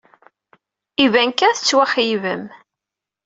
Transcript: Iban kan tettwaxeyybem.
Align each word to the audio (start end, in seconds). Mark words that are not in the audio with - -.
Iban 1.05 1.29
kan 1.31 1.53
tettwaxeyybem. 1.53 2.43